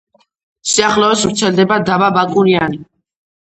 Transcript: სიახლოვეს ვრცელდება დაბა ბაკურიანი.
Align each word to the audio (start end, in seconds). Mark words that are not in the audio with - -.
სიახლოვეს 0.71 1.27
ვრცელდება 1.27 1.79
დაბა 1.91 2.11
ბაკურიანი. 2.19 2.83